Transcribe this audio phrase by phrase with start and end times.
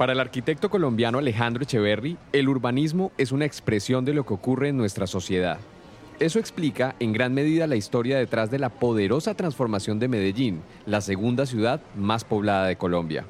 [0.00, 4.68] Para el arquitecto colombiano Alejandro Echeverry, el urbanismo es una expresión de lo que ocurre
[4.68, 5.58] en nuestra sociedad.
[6.18, 11.02] Eso explica en gran medida la historia detrás de la poderosa transformación de Medellín, la
[11.02, 13.26] segunda ciudad más poblada de Colombia.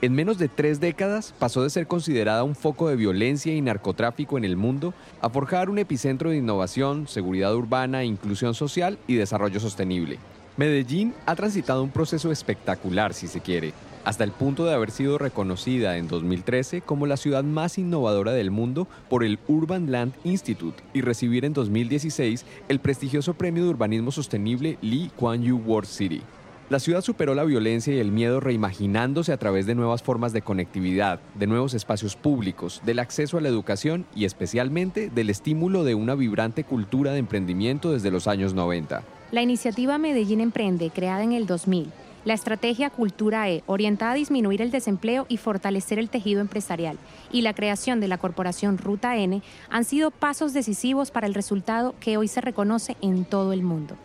[0.00, 4.38] En menos de tres décadas pasó de ser considerada un foco de violencia y narcotráfico
[4.38, 9.60] en el mundo a forjar un epicentro de innovación, seguridad urbana, inclusión social y desarrollo
[9.60, 10.18] sostenible.
[10.58, 13.72] Medellín ha transitado un proceso espectacular, si se quiere,
[14.04, 18.50] hasta el punto de haber sido reconocida en 2013 como la ciudad más innovadora del
[18.50, 24.10] mundo por el Urban Land Institute y recibir en 2016 el prestigioso premio de urbanismo
[24.10, 26.22] sostenible Lee Kuan Yew World City.
[26.70, 30.42] La ciudad superó la violencia y el miedo reimaginándose a través de nuevas formas de
[30.42, 35.94] conectividad, de nuevos espacios públicos, del acceso a la educación y especialmente del estímulo de
[35.94, 39.04] una vibrante cultura de emprendimiento desde los años 90.
[39.30, 41.92] La iniciativa Medellín Emprende, creada en el 2000,
[42.24, 46.96] la estrategia Cultura E, orientada a disminuir el desempleo y fortalecer el tejido empresarial,
[47.30, 51.94] y la creación de la corporación Ruta N han sido pasos decisivos para el resultado
[52.00, 53.96] que hoy se reconoce en todo el mundo.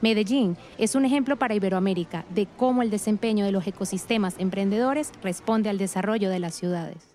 [0.00, 5.70] Medellín es un ejemplo para Iberoamérica de cómo el desempeño de los ecosistemas emprendedores responde
[5.70, 7.11] al desarrollo de las ciudades.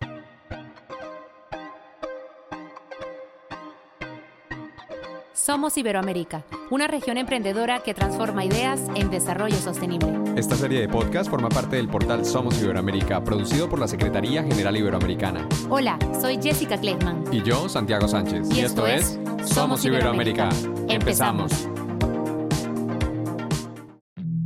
[5.48, 10.12] Somos Iberoamérica, una región emprendedora que transforma ideas en desarrollo sostenible.
[10.36, 14.76] Esta serie de podcast forma parte del portal Somos Iberoamérica, producido por la Secretaría General
[14.76, 15.48] Iberoamericana.
[15.70, 17.24] Hola, soy Jessica Kleitman.
[17.32, 18.52] Y yo, Santiago Sánchez.
[18.52, 20.50] Y, esto, es Somos Iberoamérica.
[20.90, 21.70] Empezamos.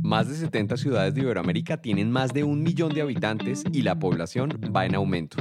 [0.02, 3.98] Más de 70 ciudades de Iberoamérica tienen más de un millón de habitantes y la
[3.98, 5.38] población va en aumento.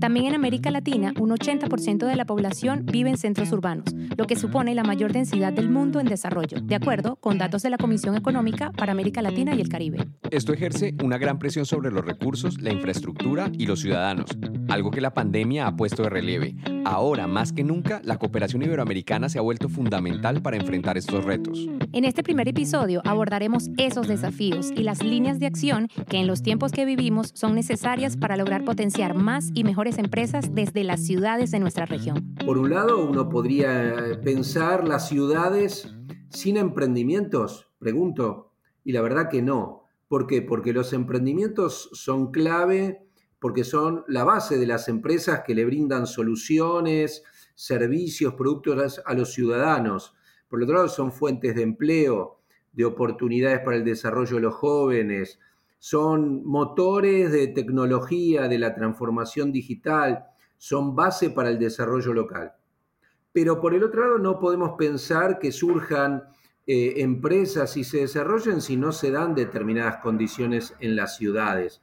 [0.00, 4.36] También en América Latina, un 80% de la población vive en centros urbanos, lo que
[4.36, 8.16] supone la mayor densidad del mundo en desarrollo, de acuerdo con datos de la Comisión
[8.16, 10.06] Económica para América Latina y el Caribe.
[10.30, 14.30] Esto ejerce una gran presión sobre los recursos, la infraestructura y los ciudadanos,
[14.68, 16.54] algo que la pandemia ha puesto de relieve.
[16.84, 21.68] Ahora, más que nunca, la cooperación iberoamericana se ha vuelto fundamental para enfrentar estos retos.
[21.92, 26.42] En este primer episodio abordaremos esos desafíos y las líneas de acción que en los
[26.42, 31.50] tiempos que vivimos son necesarias para lograr potenciar más y mejores empresas desde las ciudades
[31.50, 32.34] de nuestra región.
[32.44, 35.94] Por un lado, uno podría pensar las ciudades
[36.30, 38.52] sin emprendimientos, pregunto,
[38.84, 39.84] y la verdad que no.
[40.08, 40.40] ¿Por qué?
[40.40, 43.07] Porque los emprendimientos son clave,
[43.38, 47.22] porque son la base de las empresas que le brindan soluciones,
[47.54, 50.14] servicios, productos a los ciudadanos.
[50.48, 52.40] Por otro lado, son fuentes de empleo,
[52.72, 55.38] de oportunidades para el desarrollo de los jóvenes,
[55.78, 60.26] son motores de tecnología, de la transformación digital,
[60.56, 62.52] son base para el desarrollo local.
[63.32, 66.24] Pero por el otro lado no podemos pensar que surjan
[66.66, 71.80] eh, empresas y se desarrollen si no se dan determinadas condiciones en las ciudades.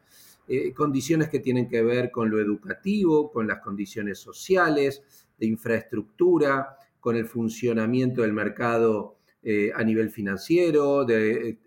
[0.48, 5.04] Eh, condiciones que tienen que ver con lo educativo, con las condiciones sociales,
[5.40, 11.58] de infraestructura, con el funcionamiento del mercado eh, a nivel financiero, de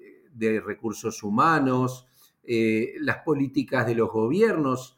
[0.65, 2.07] recursos humanos,
[2.45, 4.97] eh, las políticas de los gobiernos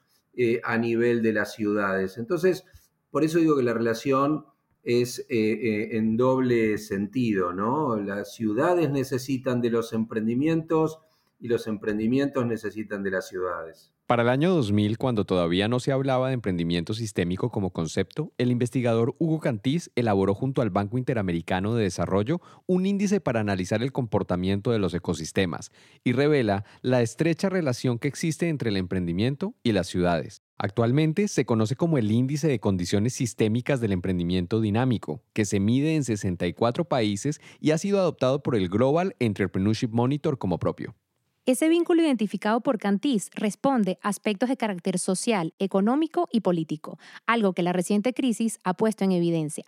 [0.62, 2.16] a nivel de las ciudades.
[2.16, 2.64] Entonces,
[3.10, 4.46] por eso digo que la relación
[4.82, 7.96] es en doble sentido, ¿no?
[7.96, 11.00] Las ciudades necesitan de los emprendimientos
[11.40, 13.92] y los emprendimientos necesitan de las ciudades.
[14.06, 18.50] Para el año 2000, cuando todavía no se hablaba de emprendimiento sistémico como concepto, el
[18.50, 23.92] investigador Hugo Cantís elaboró junto al Banco Interamericano de Desarrollo un índice para analizar el
[23.92, 25.70] comportamiento de los ecosistemas
[26.02, 30.42] y revela la estrecha relación que existe entre el emprendimiento y las ciudades.
[30.58, 35.94] Actualmente se conoce como el índice de condiciones sistémicas del emprendimiento dinámico, que se mide
[35.94, 40.96] en 64 países y ha sido adoptado por el Global Entrepreneurship Monitor como propio.
[41.46, 47.54] Ese vínculo identificado por Cantís responde a aspectos de carácter social, económico y político, algo
[47.54, 49.64] que la reciente crisis ha puesto en evidencia.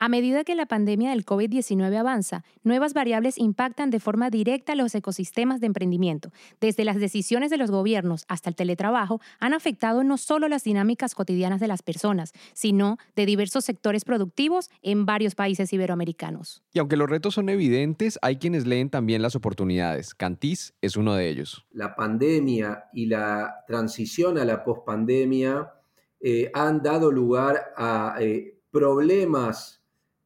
[0.00, 4.94] A medida que la pandemia del COVID-19 avanza, nuevas variables impactan de forma directa los
[4.94, 6.30] ecosistemas de emprendimiento.
[6.60, 11.16] Desde las decisiones de los gobiernos hasta el teletrabajo han afectado no solo las dinámicas
[11.16, 16.62] cotidianas de las personas, sino de diversos sectores productivos en varios países iberoamericanos.
[16.72, 20.14] Y aunque los retos son evidentes, hay quienes leen también las oportunidades.
[20.14, 21.66] Cantís es uno de ellos.
[21.72, 25.72] La pandemia y la transición a la pospandemia
[26.20, 29.78] eh, han dado lugar a eh, problemas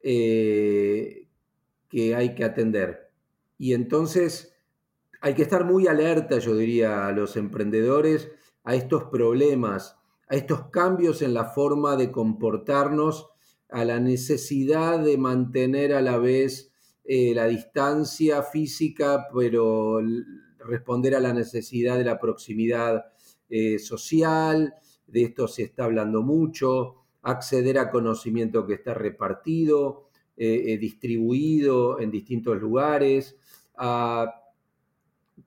[0.03, 1.27] eh,
[1.89, 3.09] que hay que atender.
[3.57, 4.55] Y entonces
[5.21, 8.29] hay que estar muy alerta, yo diría, a los emprendedores,
[8.65, 9.97] a estos problemas,
[10.27, 13.29] a estos cambios en la forma de comportarnos,
[13.69, 16.73] a la necesidad de mantener a la vez
[17.05, 19.99] eh, la distancia física, pero
[20.59, 23.05] responder a la necesidad de la proximidad
[23.49, 24.73] eh, social,
[25.07, 30.05] de esto se está hablando mucho, acceder a conocimiento que está repartido,
[30.37, 33.37] eh, distribuido en distintos lugares,
[33.75, 34.33] a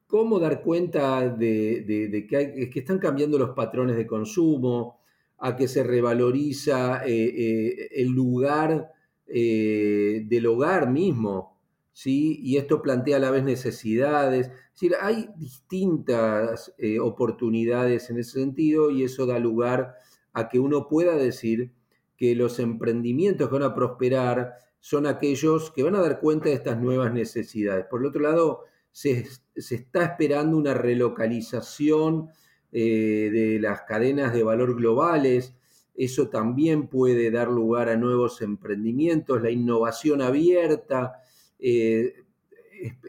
[0.06, 5.00] cómo dar cuenta de, que, están cambiando los patrones de consumo,
[5.38, 8.90] a que se revaloriza el lugar
[9.26, 11.56] del hogar mismo,
[11.96, 12.38] ¿sí?
[12.42, 14.48] y esto plantea a la vez necesidades.
[14.48, 19.94] Es decir, hay distintas eh, oportunidades en ese sentido y eso da lugar
[20.36, 21.72] a que uno pueda decir
[22.14, 26.56] que los emprendimientos que van a prosperar son aquellos que van a dar cuenta de
[26.56, 27.86] estas nuevas necesidades.
[27.86, 32.28] Por otro lado, se, está esperando una relocalización
[32.70, 35.54] eh, de las cadenas de valor globales.
[35.94, 41.14] Eso también puede dar lugar a nuevos emprendimientos, la innovación abierta,
[41.58, 42.12] eh,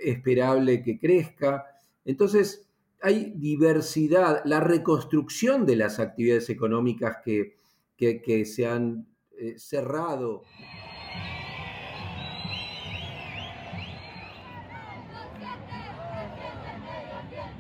[0.02, 1.66] esperable que crezca.
[2.06, 2.67] Entonces,
[3.02, 7.56] hay diversidad, la reconstrucción de las actividades económicas que,
[7.96, 9.08] que, se han
[9.38, 10.44] eh, cerrado.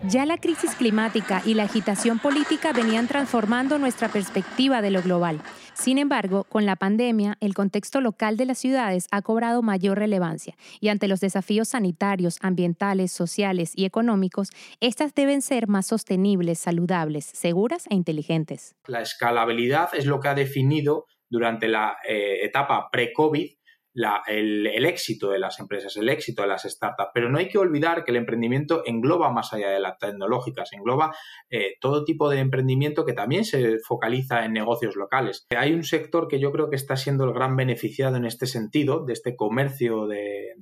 [0.03, 5.41] Ya la crisis climática y la agitación política venían transformando nuestra perspectiva de lo global.
[5.73, 10.55] Sin embargo, con la pandemia, el contexto local de las ciudades ha cobrado mayor relevancia
[10.79, 14.49] y ante los desafíos sanitarios, ambientales, sociales y económicos,
[14.81, 18.75] estas deben ser más sostenibles, saludables, seguras e inteligentes.
[18.85, 23.56] La escalabilidad es lo que ha definido durante la eh, etapa pre-COVID
[24.27, 27.11] el, éxito de las empresas, el éxito de las startups.
[27.13, 31.15] Pero no hay que olvidar que el emprendimiento engloba más allá de las tecnológicas, engloba
[31.49, 35.45] eh, todo tipo de emprendimiento que también se focaliza en negocios locales.
[35.55, 39.05] Hay un sector que yo creo que está siendo el gran beneficiado en este sentido,
[39.05, 40.53] de este comercio, de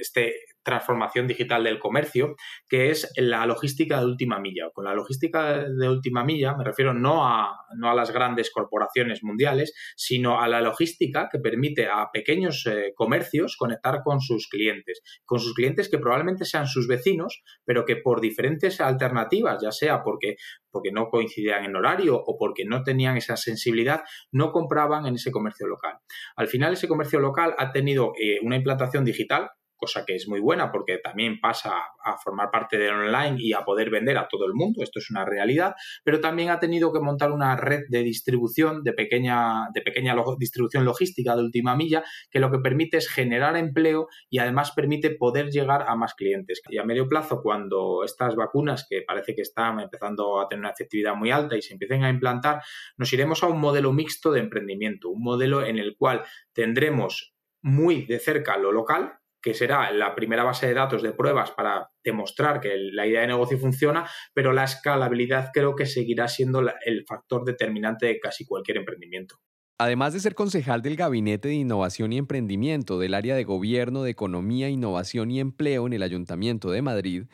[0.00, 2.34] este transformación digital del comercio,
[2.68, 4.70] que es la logística de última milla.
[4.72, 9.22] Con la logística de última milla me refiero no a, no a las grandes corporaciones
[9.22, 15.02] mundiales, sino a la logística que permite a pequeños eh, comercios conectar con sus clientes,
[15.24, 20.02] con sus clientes que probablemente sean sus vecinos, pero que por diferentes alternativas, ya sea
[20.02, 20.36] porque,
[20.70, 25.30] porque no coincidían en horario o porque no tenían esa sensibilidad, no compraban en ese
[25.30, 25.98] comercio local.
[26.36, 29.50] Al final ese comercio local ha tenido eh, una implantación digital
[29.82, 31.74] cosa que es muy buena porque también pasa
[32.04, 35.10] a formar parte del online y a poder vender a todo el mundo, esto es
[35.10, 35.74] una realidad,
[36.04, 40.84] pero también ha tenido que montar una red de distribución, de pequeña, de pequeña distribución
[40.84, 45.50] logística de última milla, que lo que permite es generar empleo y además permite poder
[45.50, 46.62] llegar a más clientes.
[46.70, 50.70] Y a medio plazo, cuando estas vacunas, que parece que están empezando a tener una
[50.70, 52.62] efectividad muy alta y se empiecen a implantar,
[52.96, 58.06] nos iremos a un modelo mixto de emprendimiento, un modelo en el cual tendremos muy
[58.06, 62.60] de cerca lo local, que será la primera base de datos de pruebas para demostrar
[62.60, 67.44] que la idea de negocio funciona, pero la escalabilidad creo que seguirá siendo el factor
[67.44, 69.36] determinante de casi cualquier emprendimiento.
[69.78, 74.10] Además de ser concejal del Gabinete de Innovación y Emprendimiento del área de Gobierno de
[74.10, 77.24] Economía, Innovación y Empleo en el Ayuntamiento de Madrid,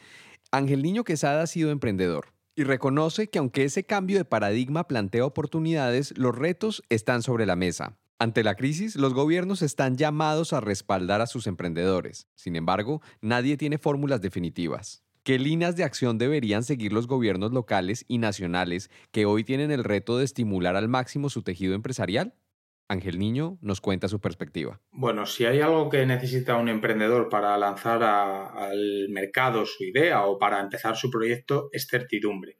[0.50, 5.26] Ángel Niño Quesada ha sido emprendedor y reconoce que aunque ese cambio de paradigma plantea
[5.26, 7.98] oportunidades, los retos están sobre la mesa.
[8.20, 12.26] Ante la crisis, los gobiernos están llamados a respaldar a sus emprendedores.
[12.34, 15.04] Sin embargo, nadie tiene fórmulas definitivas.
[15.22, 19.84] ¿Qué líneas de acción deberían seguir los gobiernos locales y nacionales que hoy tienen el
[19.84, 22.34] reto de estimular al máximo su tejido empresarial?
[22.88, 24.80] Ángel Niño nos cuenta su perspectiva.
[24.90, 30.40] Bueno, si hay algo que necesita un emprendedor para lanzar al mercado su idea o
[30.40, 32.58] para empezar su proyecto es certidumbre.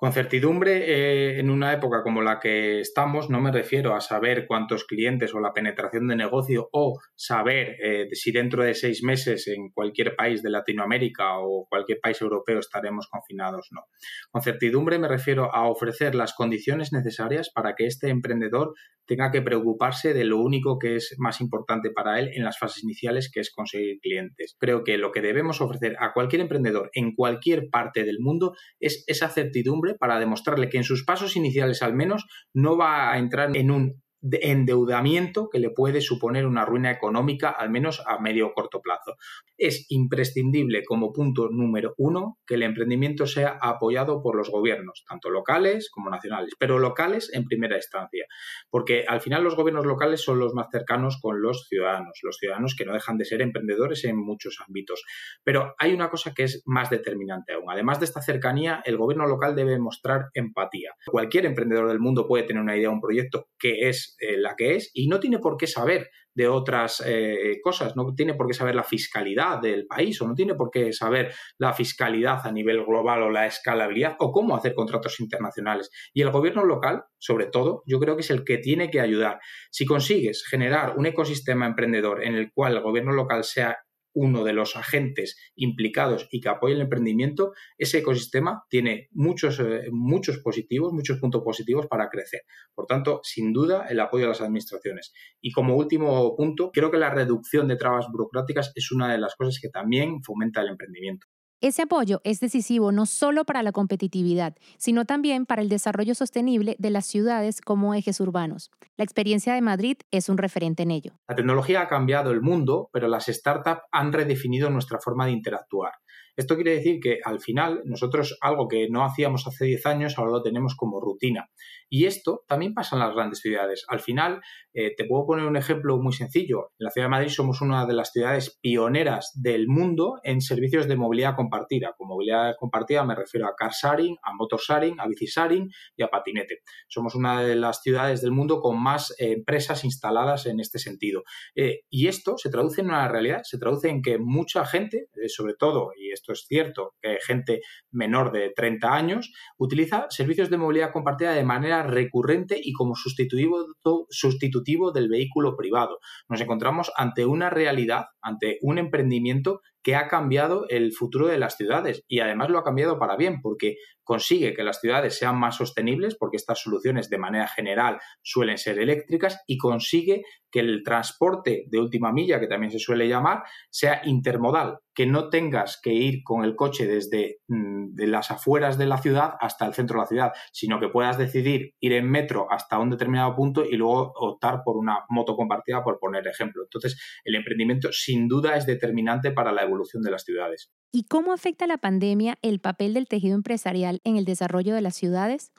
[0.00, 4.46] Con certidumbre, eh, en una época como la que estamos, no me refiero a saber
[4.46, 9.46] cuántos clientes o la penetración de negocio o saber eh, si dentro de seis meses
[9.46, 13.82] en cualquier país de Latinoamérica o cualquier país europeo estaremos confinados, no.
[14.30, 18.72] Con certidumbre me refiero a ofrecer las condiciones necesarias para que este emprendedor
[19.04, 22.84] tenga que preocuparse de lo único que es más importante para él en las fases
[22.84, 24.56] iniciales, que es conseguir clientes.
[24.58, 29.04] Creo que lo que debemos ofrecer a cualquier emprendedor en cualquier parte del mundo es
[29.08, 33.56] esa certidumbre para demostrarle que en sus pasos iniciales al menos no va a entrar
[33.56, 38.48] en un de endeudamiento que le puede suponer una ruina económica, al menos a medio
[38.48, 39.16] o corto plazo.
[39.56, 45.30] Es imprescindible como punto número uno que el emprendimiento sea apoyado por los gobiernos, tanto
[45.30, 48.26] locales como nacionales, pero locales en primera instancia,
[48.70, 52.74] porque al final los gobiernos locales son los más cercanos con los ciudadanos, los ciudadanos
[52.76, 55.02] que no dejan de ser emprendedores en muchos ámbitos.
[55.44, 57.70] Pero hay una cosa que es más determinante aún.
[57.70, 60.92] Además de esta cercanía, el gobierno local debe mostrar empatía.
[61.06, 64.76] Cualquier emprendedor del mundo puede tener una idea, un proyecto que es eh, la que
[64.76, 68.54] es y no tiene por qué saber de otras eh, cosas, no tiene por qué
[68.54, 72.84] saber la fiscalidad del país o no tiene por qué saber la fiscalidad a nivel
[72.84, 75.90] global o la escalabilidad o cómo hacer contratos internacionales.
[76.14, 79.40] Y el gobierno local, sobre todo, yo creo que es el que tiene que ayudar.
[79.70, 83.76] Si consigues generar un ecosistema emprendedor en el cual el gobierno local sea
[84.12, 89.88] uno de los agentes implicados y que apoye el emprendimiento, ese ecosistema tiene muchos, eh,
[89.90, 92.42] muchos positivos, muchos puntos positivos para crecer.
[92.74, 95.12] Por tanto, sin duda, el apoyo a las administraciones.
[95.40, 99.34] Y como último punto, creo que la reducción de trabas burocráticas es una de las
[99.36, 101.26] cosas que también fomenta el emprendimiento.
[101.62, 106.74] Ese apoyo es decisivo no solo para la competitividad, sino también para el desarrollo sostenible
[106.78, 108.70] de las ciudades como ejes urbanos.
[108.96, 111.12] La experiencia de Madrid es un referente en ello.
[111.28, 115.92] La tecnología ha cambiado el mundo, pero las startups han redefinido nuestra forma de interactuar.
[116.34, 120.30] Esto quiere decir que al final nosotros algo que no hacíamos hace 10 años ahora
[120.30, 121.50] lo tenemos como rutina.
[121.92, 123.84] Y esto también pasa en las grandes ciudades.
[123.88, 124.40] Al final,
[124.72, 126.70] eh, te puedo poner un ejemplo muy sencillo.
[126.78, 130.86] En la ciudad de Madrid somos una de las ciudades pioneras del mundo en servicios
[130.86, 131.94] de movilidad compartida.
[131.98, 136.02] Con movilidad compartida me refiero a car sharing, a motor sharing, a bici sharing y
[136.04, 136.60] a patinete.
[136.86, 141.24] Somos una de las ciudades del mundo con más eh, empresas instaladas en este sentido.
[141.56, 145.54] Eh, y esto se traduce en una realidad, se traduce en que mucha gente, sobre
[145.54, 146.94] todo, y esto es cierto,
[147.26, 152.94] gente menor de 30 años, utiliza servicios de movilidad compartida de manera recurrente y como
[152.94, 153.66] sustitutivo,
[154.10, 155.98] sustitutivo del vehículo privado.
[156.28, 161.56] Nos encontramos ante una realidad, ante un emprendimiento que ha cambiado el futuro de las
[161.56, 165.56] ciudades y además lo ha cambiado para bien porque consigue que las ciudades sean más
[165.56, 171.64] sostenibles porque estas soluciones de manera general suelen ser eléctricas y consigue que el transporte
[171.68, 176.22] de última milla, que también se suele llamar, sea intermodal, que no tengas que ir
[176.24, 180.06] con el coche desde mm, las afueras de la ciudad hasta el centro de la
[180.06, 184.62] ciudad, sino que puedas decidir ir en metro hasta un determinado punto y luego optar
[184.64, 186.64] por una moto compartida, por poner ejemplo.
[186.64, 190.70] Entonces, el emprendimiento sin duda es determinante para la evolución de las ciudades.
[190.92, 194.96] ¿Y cómo afecta la pandemia el papel del tejido empresarial en el desarrollo de las
[194.96, 195.52] ciudades?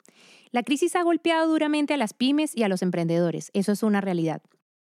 [0.51, 4.01] La crisis ha golpeado duramente a las pymes y a los emprendedores, eso es una
[4.01, 4.41] realidad.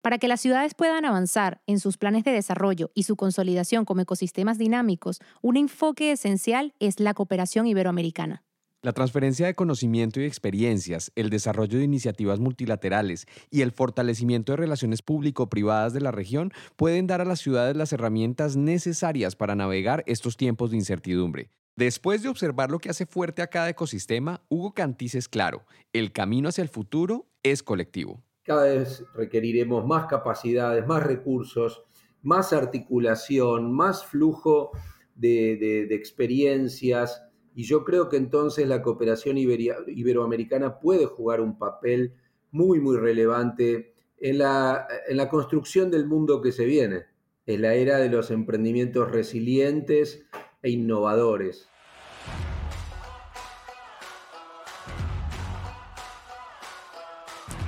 [0.02, 4.00] Para que las ciudades puedan avanzar en sus planes de desarrollo y su consolidación como
[4.00, 8.42] ecosistemas dinámicos, un enfoque esencial es la cooperación iberoamericana.
[8.80, 14.57] La transferencia de conocimiento y experiencias, el desarrollo de iniciativas multilaterales y el fortalecimiento de
[14.57, 20.02] relaciones público-privadas de la región pueden dar a las ciudades las herramientas necesarias para navegar
[20.07, 21.50] estos tiempos de incertidumbre.
[21.76, 26.12] Después de observar lo que hace fuerte a cada ecosistema, Hugo Cantis es claro, el
[26.12, 28.23] camino hacia el futuro es colectivo.
[28.42, 31.85] Cada vez requeriremos más capacidades, más recursos,
[32.23, 34.73] más articulación, más flujo
[35.14, 37.23] de, experiencias,
[37.54, 42.14] y yo creo que entonces la cooperación iberoamericana puede jugar un papel
[42.50, 47.06] muy, muy relevante en la, en la construcción del mundo que se viene.
[47.47, 50.25] Es la era de los emprendimientos resilientes
[50.62, 51.70] e innovadores.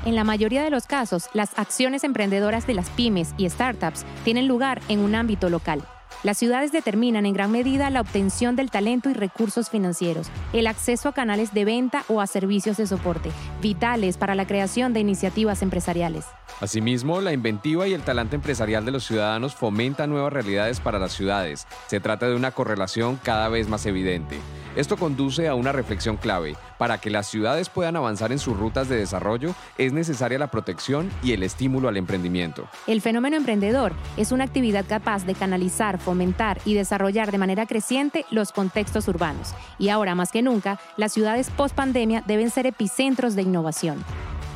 [0.04, 4.48] En la mayoría de los casos, las acciones emprendedoras de las pymes y startups tienen
[4.48, 5.84] lugar en un ámbito local.
[6.24, 11.08] Las ciudades determinan en gran medida la obtención del talento y recursos financieros, el acceso
[11.08, 13.30] a canales de venta o a servicios de soporte,
[13.60, 16.26] vitales para la creación de iniciativas empresariales.
[16.60, 21.12] Asimismo, la inventiva y el talante empresarial de los ciudadanos fomenta nuevas realidades para las
[21.12, 21.66] ciudades.
[21.86, 24.38] Se trata de una correlación cada vez más evidente.
[24.74, 26.56] Esto conduce a una reflexión clave.
[26.78, 31.10] Para que las ciudades puedan avanzar en sus rutas de desarrollo, es necesaria la protección
[31.22, 32.66] y el estímulo al emprendimiento.
[32.86, 38.24] El fenómeno emprendedor es una actividad capaz de canalizar, fomentar y desarrollar de manera creciente
[38.30, 39.54] los contextos urbanos.
[39.78, 44.02] Y ahora más que nunca, las ciudades post pandemia deben ser epicentros de innovación.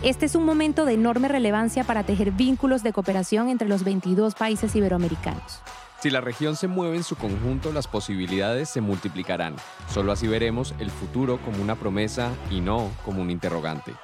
[0.02, 4.34] Este es un momento de enorme relevancia para tejer vínculos de cooperación entre los 22
[4.34, 5.62] países iberoamericanos.
[6.00, 9.56] Si la región se mueve en su conjunto, las posibilidades se multiplicarán.
[9.88, 13.94] Solo así veremos el futuro como una promesa y no como un interrogante.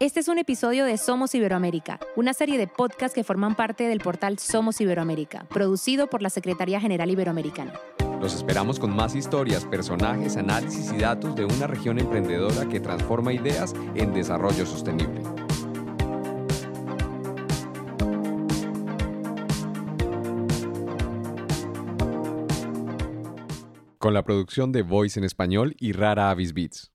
[0.00, 4.00] Este es un episodio de Somos Iberoamérica, una serie de podcasts que forman parte del
[4.00, 7.72] portal Somos Iberoamérica, producido por la Secretaría General Iberoamericana.
[8.20, 13.32] Los esperamos con más historias, personajes, análisis y datos de una región emprendedora que transforma
[13.32, 15.22] ideas en desarrollo sostenible.
[24.02, 26.91] Con la producción de Voice en español y Rara Avis Beats.